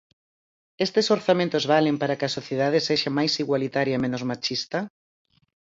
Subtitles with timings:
[0.85, 4.79] ¿Estes orzamentos valen para que a sociedade sexa máis igualitaria e menos machista?